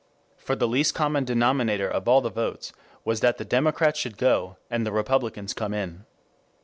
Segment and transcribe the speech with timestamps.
[0.35, 2.73] For the least common denominator of all the votes
[3.05, 6.05] was that the Democrats should go and the Republicans come in.